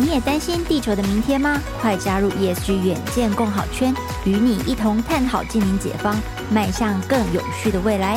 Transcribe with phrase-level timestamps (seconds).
[0.00, 1.60] 你也担心地球的明天吗？
[1.80, 3.92] 快加入 ESG 远见共好圈，
[4.24, 6.16] 与你一同探讨近零解方，
[6.52, 8.16] 迈向更永续的未来。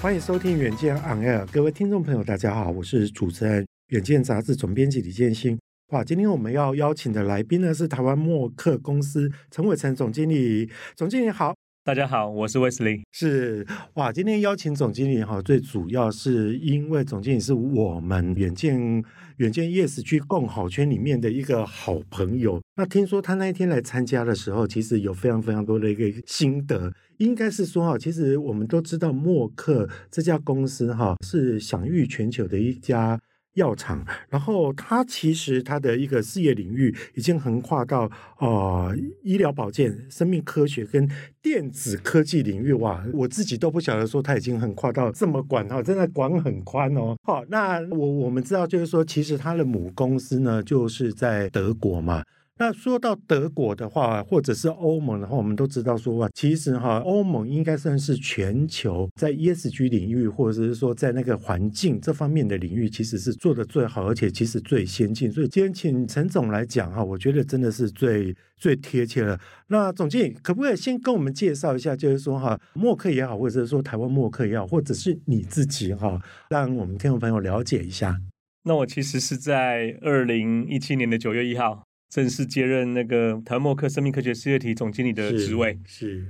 [0.00, 5.58] 欢迎收听远见 On Air，各位听众朋友，大家好，我是主持人远见杂志总编辑李建新。
[5.88, 11.52] 哇，今天我们要邀请的来宾呢是台湾默克公司陈伟成总经理，总经理好。
[11.84, 13.02] 大家好，我是 Wesley。
[13.10, 19.02] 是哇，今天邀请总经理哈，最主要是因为总经理是我们远见
[19.38, 22.62] 远见 ESG 共好圈里面的一个好朋友。
[22.76, 26.92] 那听说他那一天来参加的时候，其实有非常非常多的一个心得。
[27.16, 33.20] 应该是说哈，其实我们都知道默克这家公司哈是享誉全球的一家。
[33.54, 41.10] 药厂，然后它其实它的一个事业领域已经横跨到呃医疗保健、生命科学跟
[41.42, 43.04] 电子科技领域哇！
[43.12, 47.16] 我自己都不晓得说它已经横跨到这么广哈，真的广很宽哦。
[47.22, 52.22] 好，那我我们知道就是说，其实它的母公司呢就是在德国嘛。
[52.62, 65.28] 那说到德国的话，或者是欧盟的话，我们都知道说啊，其实哈，欧盟应该算是全球在 ESG 领域，或者是说在那个环境这方面的领域，其实是做的最好，而且其实最先进。
[65.28, 69.36] 所以今天请陈总来讲哈，我觉得真的是最最贴切了。
[69.66, 76.16] 那总经理可不可以先跟我们介绍一下，就是说哈，默克也好，或者是说台湾默克也好，或者是你自己哈，
[76.50, 78.16] 让我们听众朋友了解一下。
[78.62, 81.82] 那我其实是在二零一七年的九月一号。
[82.12, 86.26] 正式接任那个台湾默克生命科学事业体总经理的职位，是，是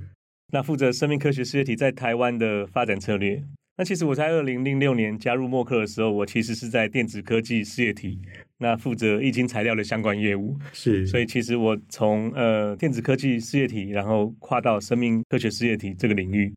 [0.53, 3.43] 那负责生命科学事业体在台湾的发展策略。
[3.75, 8.17] 那其实我在二零零六年加入默克的时候，我其实是在电子科技事业体，
[8.59, 10.57] 那负责液晶材料的相关业务。
[10.71, 16.55] 是，所以其实我从呃电子科技事业体，然后跨到生命科学事业体这个领域。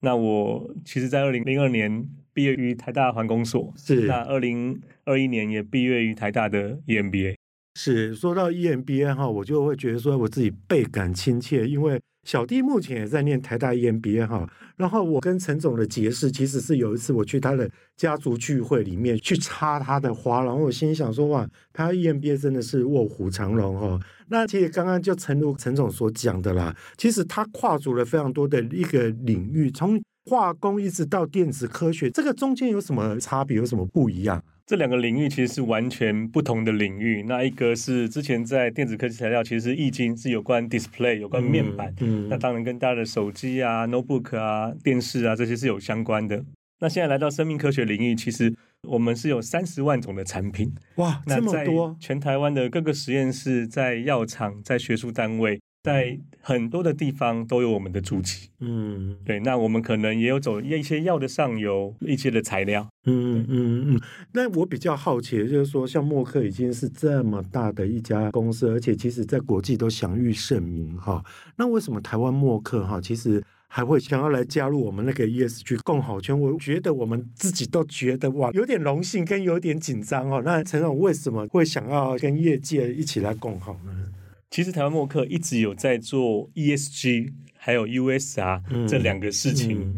[0.00, 7.36] 那我其实，在二零零二年毕业于台大环工所，是，那二零二一年也毕业于台大的 EMBA。
[7.78, 14.48] 是说到 EMBA 哈，我就会觉得说我自己倍感亲切，因为小弟目前也在念台大 EMBA 哈。
[14.76, 24.00] 然后我跟陈总的结识，其实是有一次我去他的家族聚会里面去插他的花，然后我心想说哇，他 EMBA 真的是卧虎藏龙哈。
[24.28, 34.42] 那其实刚刚就诚如陈总所讲的啦，其实他跨足了非常多的一个领域，从化工一直到电子科学，这个中间有什么差别，有什么不一样？
[34.66, 37.22] 这两个领域其实是完全不同的领域。
[37.22, 46.44] 那一个是之前在电子科技材料，其实是液晶是有关 display 有关面板，嗯嗯、那当然跟大家的手机啊、notebook 啊、电视啊这些是有相关的。
[46.80, 50.74] 那现在来到生命科学领域，其实我们是有三十万种的产品。
[50.96, 51.96] 哇，这么多！
[52.00, 55.60] 全台湾的各个实验室、在药厂、在学术单位。
[55.86, 64.00] 在很多的地方都有我们的足迹，嗯，对，那我们可能也有走一些药的上游，一些的材料，嗯嗯嗯。
[64.32, 71.24] 那我比较好奇的就是说，像默克已经是这么大的一家公司，而且其实在国际都享誉盛名哈。
[71.56, 76.36] 那为什么台湾默克哈，其实还会想要来加入我们那个 ESG 共好圈？
[76.36, 80.42] 我觉得我们自己都觉得哇，有点荣幸跟有点紧张哦。
[80.44, 83.92] 那陈总为什么会想要跟业界一起来共好呢？
[84.50, 89.94] 其实台湾默克一直有在做 ESG，还有 USR 这两个事情，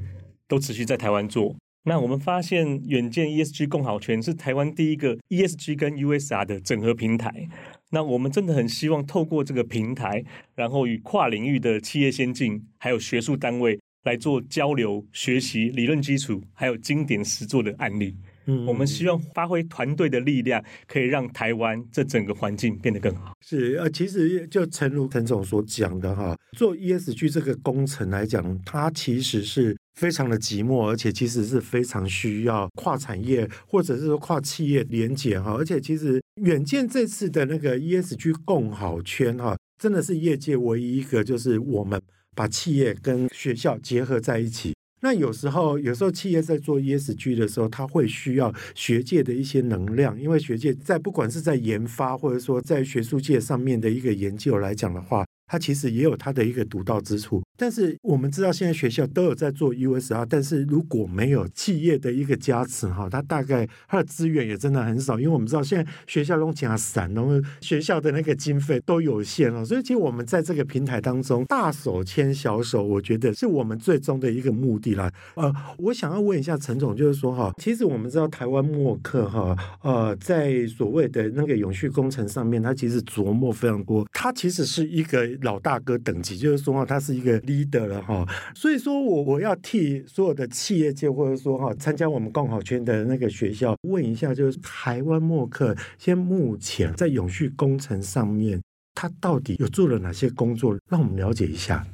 [0.48, 1.54] 都持续在台湾做。
[1.84, 7.48] 那我们发现远见 ESG 共好圈是台湾第一个 ESG 跟 USR 的整合平台。
[7.90, 10.22] 那我们真的很希望透过这个平台，
[10.54, 18.14] 然后与跨领域的企业先进，还有学术单位来做交流、学习、理论基础，还有经典实作的案例。
[18.48, 23.32] 嗯，我们希望发挥团队的力量，可以让台湾这整个环境变得更好。
[23.46, 35.52] 是，呃，其实就诚如陈总所讲的哈，做 ESG 这个工程来讲，它其实是非常的寂寞，而且其实是非常需要跨产业或者是说跨企业连结哈。
[35.52, 42.00] 而且其实远见这次的那个 ESG 共好圈哈，真的是业界唯一一个，就是我们
[42.34, 44.74] 把企业跟学校结合在一起。
[45.00, 55.27] 那有时候，有时候企业在做 ESG 的时候，它会需要学界的一些能量，因为学界在不管是在研发，或者说在学术界上面的一个研究来讲的话。
[55.48, 75.10] 它其实也有它的一个独到之处，但是我们知道现在学校都有在做 USR，但是如果没有企业的一个加持哈，它大概它的资源也真的很少，因为我们知道现在学校都加散，然后学校的那个经费都有限了，所以其实我们在这个平台当中大手牵小手，我觉得是我们最终的一个目的啦。
[75.36, 85.37] 呃，我想要问一下陈总，就是说哈，其实我们知道台湾默克哈，呃，在所谓的那个永续工程上面，它其实琢磨非常多，它其实是一个。
[85.42, 88.26] 老大哥等级，就是说啊，它是一个 leader 了哈。
[88.54, 98.60] 所以说我我要替所有的企业界或者说哈参加我们共好圈的那个学校问一下，就是台湾默克现在目前在永续工程上面，
[98.94, 100.78] 他到底有做了哪些工作？
[100.90, 101.86] 让我们了解一下。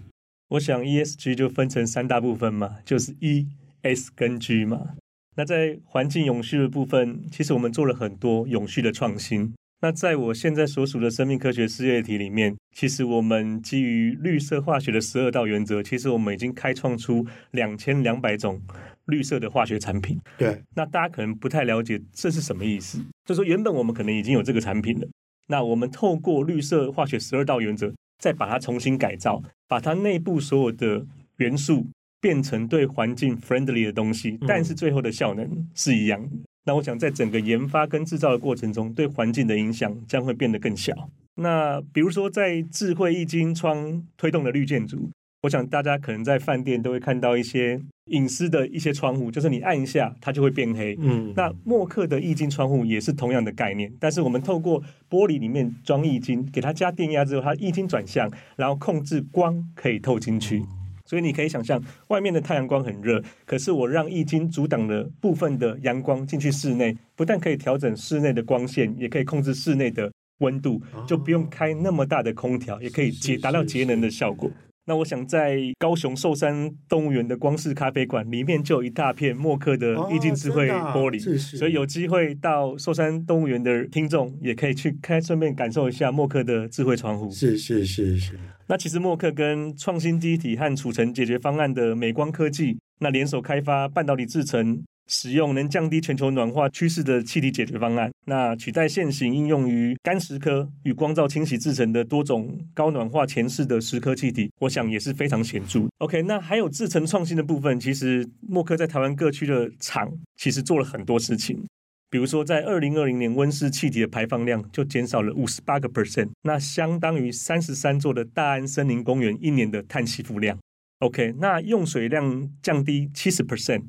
[0.48, 3.48] 我想 ESG 就分成三大部分嘛，就是 E、
[3.82, 4.94] S 跟 G 嘛。
[5.36, 9.52] 那在环境永续的部分，其实我们做了很多永续的创新。
[9.84, 18.58] 那在我现在所属的生命科学事业体里面，其实我们基于绿色化学的十二道原则，其实我们已经开创出两千两百种
[19.04, 20.18] 绿色的化学产品。
[20.38, 22.96] 对，那大家可能不太了解这是什么意思，
[23.26, 25.06] 就是说原本我们可能已经有这个产品了，
[25.48, 31.04] 那我们透过绿色化学十二道原则，再把它重新改造，把它内部所有的
[31.36, 31.86] 元素。
[32.24, 36.30] 变成对环境 friendly 的东西，但是最后的效能是一样的。
[36.66, 40.92] 那我想，在整个研发跟制造的过程中，对环境的影响将会变得更小。
[41.36, 45.10] 那比如说，在智慧液晶窗推动的绿建筑，
[45.42, 50.96] 我想大家可能在饭店都会看到一些隐私的一些窗户，就是你按一下，它就会变黑。
[51.00, 60.62] 嗯，那默克的液晶窗户也是同样的概念，但是我们透过玻璃里面装液晶，给它加电压之后，它液晶转向，然后控制光可以透进去。
[61.04, 74.50] 所以你可以想象，外面的太阳光很热，可是我让易经阻挡了部分的阳光进去室内，不但可以调整室内的光线，也可以控制室内的温度，就不用开那么大的空调，也可以节达到节能的效果。
[74.86, 87.30] 那我想在高雄寿山动物园的光式咖啡馆里面就有一大片默克的意境智慧玻璃，哦、所以有机会到寿山动物园的听众也可以去开，顺便感受一下默克的智慧窗户。
[87.30, 88.38] 是是是是。
[88.66, 94.82] 那其实默克跟创新记忆体和储存解决方案的美光科技，那联手开发半导体制程。
[95.06, 105.86] 使用能降低全球暖化趋势的气体解决方案，那取代现行应用于干石科与光照清洗制成的多种高暖化前式的石科气体，我想也是非常显著。
[105.98, 111.62] OK，那还有制成创新的部分，其实默克在台湾各区的厂其实做了很多事情，
[112.10, 120.58] 比如说在二零二零年温室气体的排放量就减少了五十八个 percent，那相当于三十三座的大安森林公园一年的碳吸附量。
[121.00, 123.82] OK，那用水量降低七十 percent，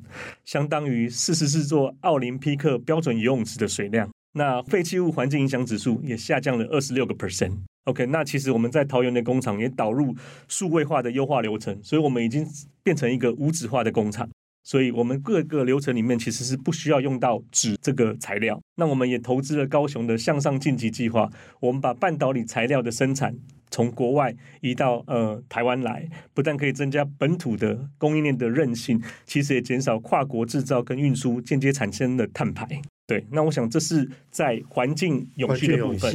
[0.44, 4.10] 相当于四十四座奥林匹克标准游泳池的水量。
[4.32, 7.52] 那废弃物环境影响指数也下降了二十六个 percent。
[7.84, 10.14] OK，那其实我们在桃园的工厂也导入
[10.48, 12.46] 数位化的优化流程，所以我们已经
[12.82, 14.28] 变成一个无纸化的工厂。
[14.64, 18.60] 所以我们各个流程里面其实是不需要用到纸这个材料。
[18.74, 21.30] 那我们也投资了高雄的向上晋级计划，
[21.60, 23.32] 我们把半导体材料的生产。
[23.70, 32.66] 从国外移到呃台湾来，不但可以增加本土的供应链的韧性，其实也减少跨国制造跟运输间接产生的碳排。
[33.06, 36.12] 对，那我想这是在环境永续的部分。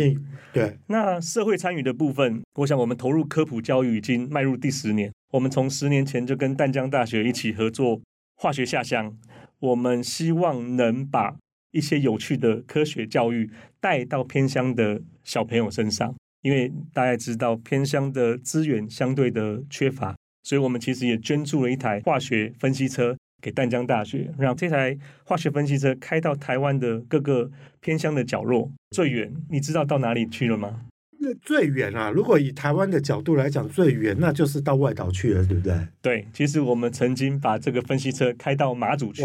[0.52, 5.10] 对，那社会参与的部分，我想我们投入科普教育已经迈入第十年。
[5.32, 8.02] 我们从十年前就跟淡江大学一起合作
[8.36, 9.18] 化学下乡，
[9.60, 11.38] 我们希望能把
[11.72, 13.50] 一些有趣的科学教育
[13.80, 16.14] 带到偏乡的小朋友身上。
[16.42, 27.50] 因为大家知道偏乡的资源相对的缺乏，所以我们其实也捐助了一台化学分析车给淡江大学，让这台化学分析车开到台湾的各个
[27.80, 30.86] 偏乡的角落，最远你知道到哪里去了吗？
[31.24, 32.10] 那最远啊！
[32.10, 35.76] 如果以台湾的角度来讲，最远那就是到外岛去了，对不对？
[36.02, 39.22] 对，其实我们曾经把这个分析车开到马祖去，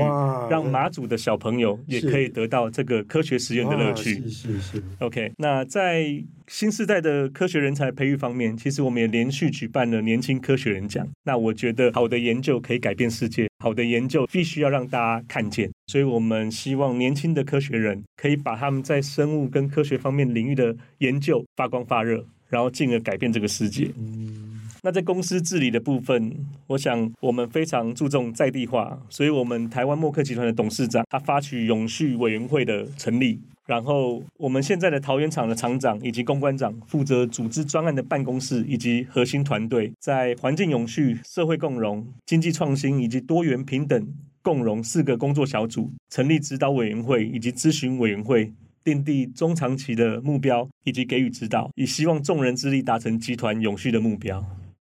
[0.50, 4.17] 让马祖的小朋友也可以得到这个科学实验的乐趣。
[4.29, 4.82] 是是是。
[4.98, 11.08] OK，那在新时代的科学人才培育方面，其实我们也连续举办了年轻科学人奖。
[11.24, 15.70] 那我觉得好的研究可以改变世界，好的研究必须要让大家看见。
[15.86, 23.91] 所以我们希望年轻的科学人可以把他们在生物跟科学方面领域的研究发光发热，然后进而改变这个世界。
[23.96, 26.32] 嗯，那在公司治理的部分，
[26.67, 33.41] 我想我们非常注重在地化，所以我们台湾默克集团的董事长他发起永续委员会的成立。
[33.67, 44.08] 然后，我们现在的桃园厂的厂长以及公关长负责组织专案的办公室以及核心团队，在环境永续、社会共融、经济创新以及多元平等
[44.41, 48.53] 共融四个工作小组，成立指导委员会以及咨询委员会，
[48.85, 54.44] 订定中长期的目标以及给予指导，以希望众人之力达成集团永续的目标。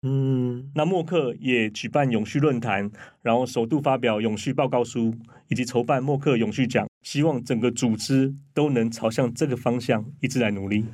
[0.05, 5.15] 嗯，那默克也举办永续论坛，然后首度发表永续报告书，
[5.49, 10.85] 以及筹办默克永续奖，希望整个组织都能朝向这个方向一直来努力。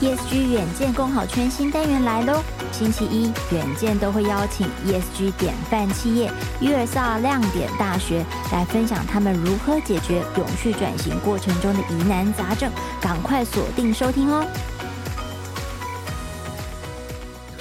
[0.00, 2.42] ESG 远见共好圈新单元来喽！
[2.72, 6.28] 星期一远见都会邀请 ESG 典范企业
[6.60, 14.44] USR 亮点大学来分享他们如何解决永续转型过程中的疑难杂症，赶快锁定收听哦！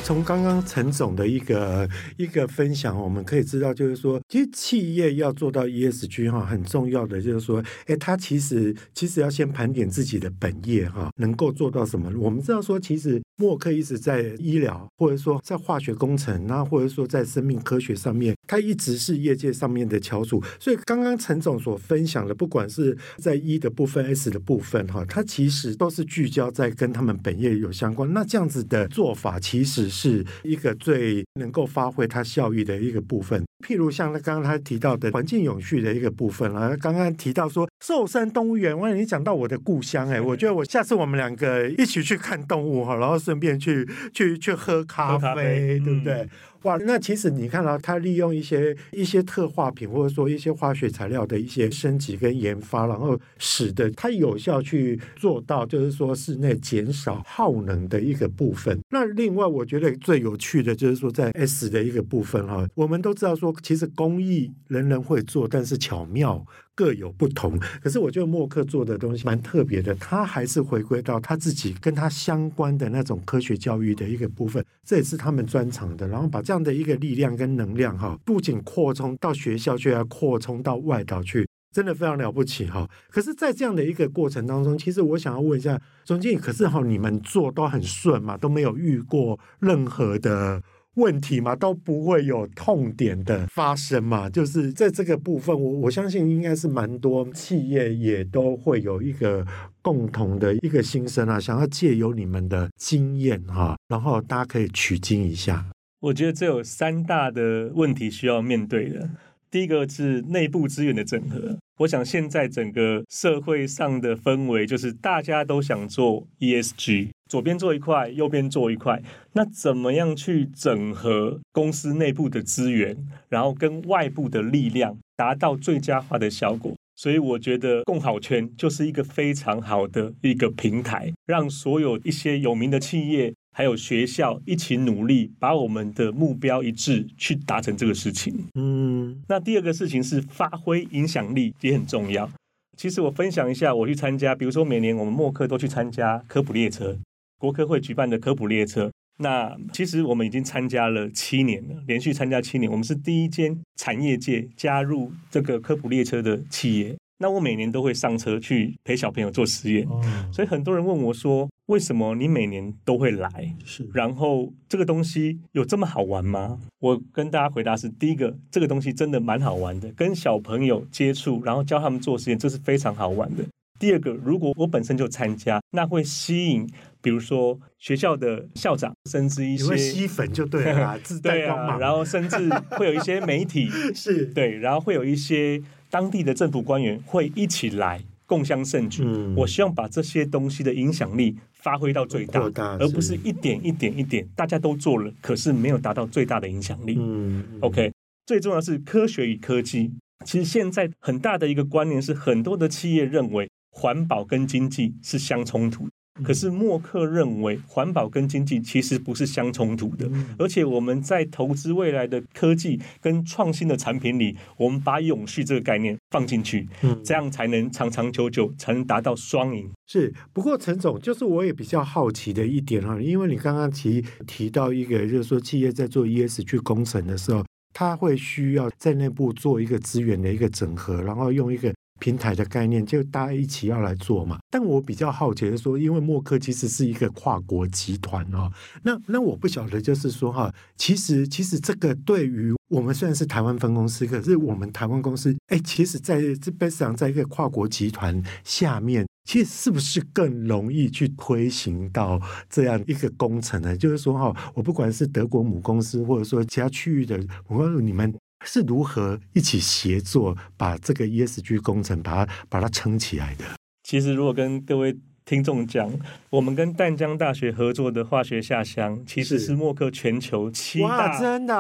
[0.04, 12.12] 从刚刚陈总的一个一个分享，我们可以知道，就是说，其实企业要做到 ESG 哈，很重要的就是说，哎，他其实其实要先盘点自己的本业哈，能够做到什么？
[12.20, 20.40] 我们知道说，其实默克一直在医疗，或者说在化学工程，那或者说在生命科学上面，他一直是业界上面的翘楚。
[20.60, 28.14] 所以刚刚陈总所分享的，不管是在 E 的部分、S 的部分哈，它其实都是聚焦在跟他们本业有相关。
[28.14, 33.44] 那这样子的做法，其实是一个最能够发挥它效益的一个部分。
[33.66, 46.14] 譬如像刚刚他提到的环境永续的一个部分啊，刚刚提到说寿山动物园，哇，你讲到我的故乡哎，我觉得我下次我们两个一起去看动物哈，然后顺便去去去喝咖啡，咖啡对不对？
[46.16, 46.30] 嗯
[46.64, 58.80] 哇，那其实你看到他利用一些一些特化品，或者说一些化学材料的一些升级跟研发，然后使得它有效去做到，就是说室内减少耗能的一个部分。
[58.92, 66.46] 那另外，我觉得最有趣的就是说，在 S 的一个部分哈，我们都知道说，其实工艺人人会做，但是巧妙。
[66.76, 76.08] 各有不同，可是我觉得默克做的东西蛮特别的，他还是回归到他自己跟他相关的那种科学教育的一个部分，这也是他们专长的。
[76.08, 82.90] 然后把这样的一个力量跟能量哈，不仅扩充到学校，却要扩充到外岛去，真的非常了不起哈。
[83.10, 90.64] 可是，在这样的一个过程当中，其实我想要问一下总经理，可是哈，你们做都很顺嘛，都没有遇过任何的。
[90.96, 99.46] 问题嘛，都不会有痛点的发生嘛，就是在这个部分，我我相信应该是蛮多企业也都会有一个
[99.82, 105.66] 共同的一个心声啊，想要借由你们的经验哈，然后大家可以取经一下。
[106.02, 109.10] 我觉得这有三大的问题需要面对的。
[109.50, 111.58] 第一个是内部资源的整合。
[111.82, 119.02] 我想现在整个社会上的氛围就是大家都想做 ESG，左边做一块，右边做一块。
[119.34, 122.96] 那怎么样去整合公司内部的资源，
[123.30, 126.76] 然后跟外部的力量，达到最佳化的效果？
[126.96, 133.34] 所以我觉得共好圈就是一个非常好的一个平台，让所有一些有名的企业。
[133.54, 138.48] 还有学校一起努力，把我们的目标一致去达成这个事情。
[138.56, 142.30] 嗯，那第二个事情是发挥影响力也很重要。
[142.78, 146.98] 其实我分享一下，我去参加，比如说每年我们默克都去参加科普列车，
[147.38, 148.90] 国科会举办的科普列车。
[149.20, 156.96] 那其实我们已经参加了七年了，连续参加七年，我们是第一间产业界加入这个科普列车的企业。
[157.22, 160.02] 那我每年都会上车去陪小朋友做实验，哦、
[160.34, 163.56] 所以很多人问我说：“为什么你每年都会来？
[163.64, 173.44] 是，然后这个东西有这么好玩吗？”我跟大家回答是：第一个，这个东西真的蛮好玩的，跟小朋友接触，然后教他们做实验，这是非常好玩的。
[173.80, 176.68] 第二个，如果我本身就参加，那会吸引，
[177.04, 185.62] 比如说学校的校长，甚至一些吸粉就对了， 自带光芒，对啊，然后甚至会有一些媒体 是对，然后会有一些。
[185.92, 189.04] 当地的政府官员会一起来共襄盛举。
[189.06, 196.96] 嗯，我希望把这些东西的影响力发挥到最大，大而不是一点一点一点，大家都做了，可是没有达到最大的影响力。
[196.98, 197.92] 嗯，OK，
[198.26, 199.92] 最重要是科学与科技。
[200.26, 205.90] 其实现在很大的一个观念是，很多的企业认为环保跟经济是相冲突。
[206.24, 216.68] 可是默克认为，环保跟经济其实不是相冲突的，而且我们在投资未来的科技跟创新的产品里，我们把永续这个概念放进去，
[217.04, 219.70] 这样才能长长久久，才能达到双赢。
[219.88, 231.74] 是，不过陈总，就是我也比较好奇的一点哈，因为你刚刚提提到一个，就是说企业在做 ESG 工程的时候，它会需要在内部做一个资源的一个整合，然后用一个。
[232.02, 234.40] 平台的概念，就大家一起要来做嘛。
[234.50, 253.78] 但我比较好奇的说，因为默克其实是一个跨国集团哦，那那我不晓得，就是说哈，其实其实这个对于我们虽然是台湾分公司，可是我们台湾公司，哎，其实在这边上，在一个跨国集团下面，其实是不是更容易去推行到这样一个工程呢？
[253.78, 258.12] 就是说哈，我不管是德国母公司，或者说其他区域的，我告诉你们。
[258.44, 263.46] 是如何一起协作把这个 ESG 工程把它把它撑起来的？
[263.84, 264.98] 其实，如果跟各位。
[265.32, 265.90] 听众讲，
[266.30, 271.54] 我们跟淡江大学合作的化学下乡，其实是默克全球七大真的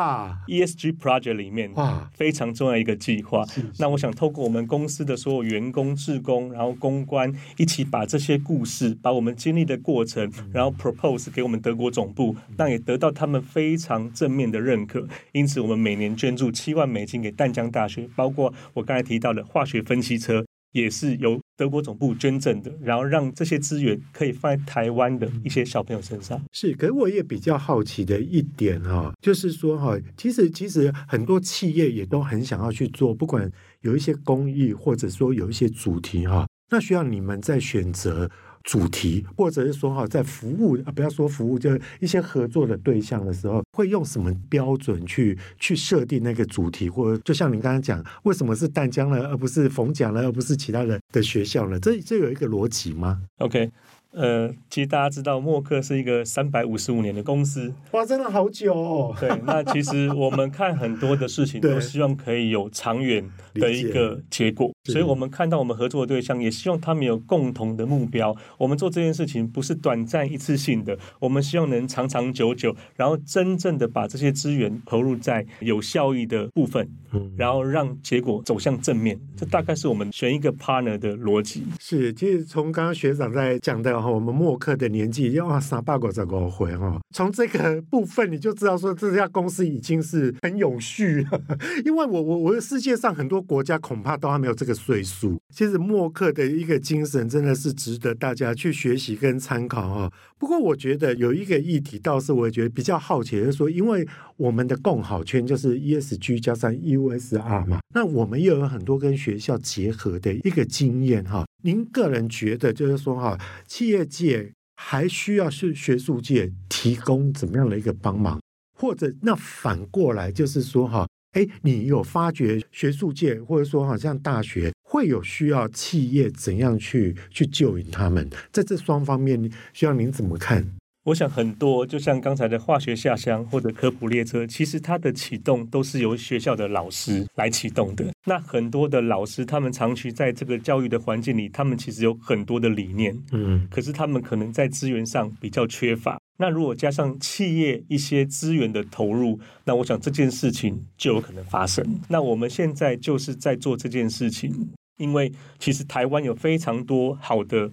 [0.46, 1.72] ESG project 里面
[2.14, 3.46] 非常重要一个计划。
[3.80, 15.08] 那我想透过我们公司的所有员工、志工，然后公关，一起把这些故事，把我们经历的过程，然后 propose 给我们德国总部，那也得到他们非常正面的认可。
[15.32, 20.44] 因此，我们每年捐助七万美金给淡江大学，包括我刚才提到的化学分析车。
[20.72, 26.42] 也是由德国总部捐赠的，然后让这些资源可以放在台湾的一些小朋友身上。
[26.52, 33.52] 是，可我也比较好奇的一点哈，就是说哈，其实其实很多企业也都很想要去做，不管
[33.82, 38.30] 有一些公益，或者说有一些主题哈，那需要你们在选择。
[38.64, 46.90] 主题，或者是说哈，在服务啊，不要说服务，就一些合作的对象的时候，会用什么标准去去设定那个主题？
[46.90, 51.80] 或者就像您刚刚讲，为什么是淡江呢，而不是逢甲呢，而不是其他的的学校呢？
[51.80, 53.72] 这这有一个逻辑吗？OK。
[54.14, 59.16] 呃，其实大家知道，默克是一个三百五十五年的公司，哇，真的好久哦。
[59.18, 64.70] 对，那其实我们看很多的事情， 都希望可以有长远的一个结果。
[64.86, 68.36] 所以，我们看到我们合作的对象，也希望他们有共同的目标。
[68.58, 76.90] 我们做这件事情不是短暂一次性的，我们希望能长长久久，然后真正的把这些资源投入在有效益的部分，
[77.38, 79.18] 然后让结果走向正面。
[79.38, 81.64] 这大概是我们选一个 partner 的逻辑。
[81.80, 84.02] 是，其实从刚刚学长在讲的。
[84.02, 91.42] 我们默克的年纪要三八个这个回哈，从这个部分你就知道说这家公司已经是很永续了，
[91.86, 95.40] 因为我我我的世界上很多国家恐怕都还没有这个岁数。
[95.54, 100.12] 其实默克的一个精神真的是值得大家去学习跟参考哈。
[100.38, 111.46] 不过我觉得有一个议题倒是我觉得比较好奇，就是说因为我们的共好圈就是 ESG 加上 USR 嘛，那我们又有很多跟学校结合的一个经验哈。
[111.64, 113.38] 您个人觉得，就是说哈，
[113.68, 118.42] 企业界还需要是学术界提供怎么样的一个帮忙，
[118.80, 130.66] 或者那反过来就是说哈，哎，你有发觉学术界或者说好像大学会有需要企业怎样去去救援他们，在这双方面，需要您怎么看？
[131.06, 138.06] 我想很多，就像刚才的化学下乡或者科普列车，其实它的启动都是由学校的老师来启动的。
[138.26, 146.20] 那很多的老师，他们长期在这个教育的环境里，他们其实有很多的理念，嗯，可是他们可能在资源上比较缺乏。
[146.42, 151.86] 那如果加上企业一些资源的投入，那我想这件事情就有可能发生。
[152.10, 157.72] 那我们现在就是在做这件事情，因为其实台湾有非常多好的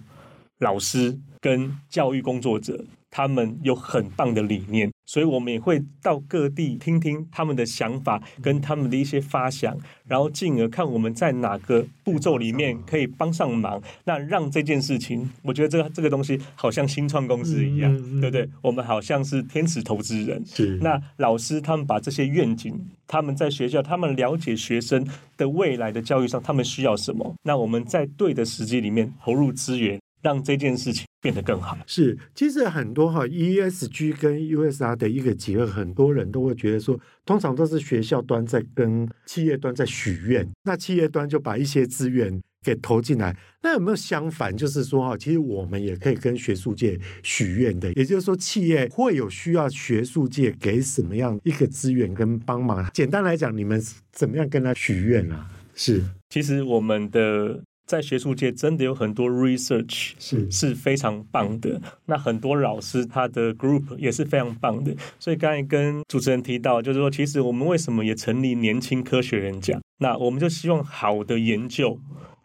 [0.59, 2.85] 老师跟教育工作者。
[3.11, 13.81] 他们有很棒的理念，所以我们也会到各地听听他们的想法跟他们的一些发想，然后进而看我们在哪个步骤里面可以帮上忙。
[14.03, 17.91] 那让这件事情，我觉得这个这个东西好像新创公司一样，
[18.21, 18.47] 对不对？
[18.61, 20.45] 我们好像是天使投资人。
[20.45, 20.77] 是。
[20.79, 25.03] 那老师他们把这些愿景，他们在学校，他们了解学生
[25.35, 27.33] 的未来的教育上，他们需要什么？
[27.41, 29.99] 那我们在对的时机里面投入资源。
[30.21, 31.77] 让这件事情变得更好。
[31.87, 43.35] 是，其实很多哈 ESG 跟 USR 的一个结合，很多人都会觉得说，通常都是学校端在跟企业端在许愿，那企业端就把一些资源给投进来。
[43.61, 52.89] 那有没有相反，就是说哈，其实我们也可以跟学术界许愿的，也就是说，企业会有需要学术界给什么样一个资源跟帮忙？
[52.93, 55.49] 简单来讲，你们怎么样跟他许愿啊？
[55.75, 57.61] 是，其实我们的。
[57.89, 69.81] 在学术界真的有很多 research 是是非常棒的，那很多老师他的 group 也是非常棒的，所以刚才跟主持人提到，就是说其实我们为什么也成立年轻科学人奖？
[69.97, 71.99] 那我们就希望好的研究。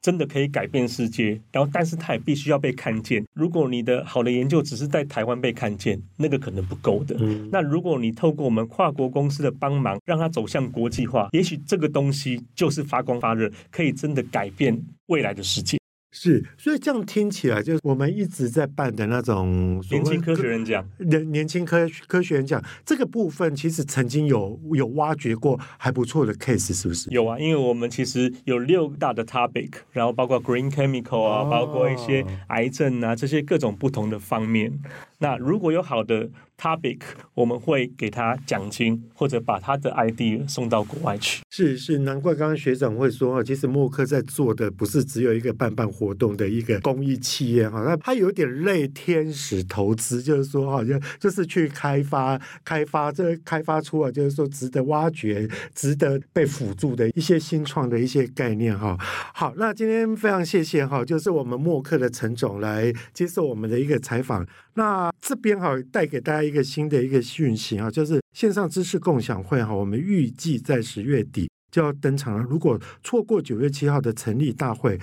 [0.04, 3.24] 真的可以改变世界，然后但是它也必须要被看见。
[3.32, 7.16] 如果你的好的研究只是在台湾被看见，那个可能不够的。
[7.18, 7.48] 嗯。
[7.50, 15.78] 那如果你透过我们跨国公司的帮忙，让它走向国际化，也许这个东西就是发光发热，可以真的改变未来的世界。
[16.16, 27.11] 是，所以这样听起来，就是我们一直在办的那种年轻科学人奖，年年轻科科学人奖这个部分，其实曾经有有挖掘过还不错的 case，是不是？
[27.11, 34.72] 有啊，因为我们其实有六大的 topic，然后包括 green chemical 啊，哦、包括一些癌症啊，这些各种不同的方面。
[35.18, 37.00] 那如果有好的 topic，
[37.34, 41.42] 我们会给他奖金，或者把他的 ID 送到国外去。
[41.50, 58.96] 是是，难怪刚刚学长会说，其实默克在做的不是只有一个办办活动的一个公益企业哈，那他有点类天使投资，就是说好像就是去开发开发这开发出来，就是说值得挖掘、值得被辅助的一些新创的一些概念哈。
[59.34, 64.46] 好，那今天非常谢谢哈，就是我们默克的陈总来接受我们的一个采访。
[64.74, 72.42] 那这边哈带给大家一个新的一个讯息啊，就是线上知识共享会哈，我们预计在十月底就要登场了。
[72.42, 74.98] 如果错过九月七号的成立大会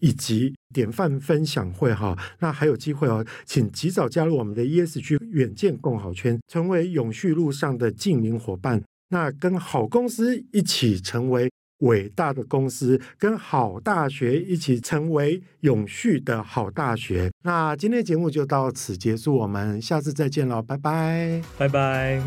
[0.00, 8.82] 以及典范分享会哈，那还有机会哦，请及早加入我们的 ESG 远见共好圈，成为永续路上的近邻伙伴。
[9.10, 17.30] 那跟好公司一起成为伟大的公司跟好大学一起成为永续的好大学。
[17.42, 22.22] 那今天的节目就到此结束，我们下次再见了，拜拜，拜拜。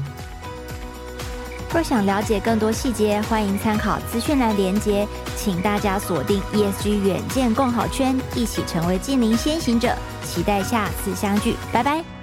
[1.74, 9.96] 若想了解更多细节，欢迎参考资讯栏连接，请大家锁定 ESG 远见共好圈，一起成为净零先行者。
[10.24, 12.21] 期待下次相聚，拜拜。